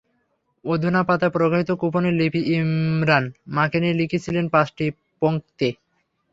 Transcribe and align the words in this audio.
অধুনা 0.65 1.01
পাতায় 1.03 1.33
প্রকাশিত 1.35 1.69
কুপনে 1.81 2.09
লিপি 2.19 2.41
ইমরান 2.53 3.23
মাকে 3.55 3.77
নিয়ে 3.81 3.99
লিখেছিলেন 4.01 4.45
পাঁচটি 4.53 4.85
পঙ্ক্তি। 5.21 5.69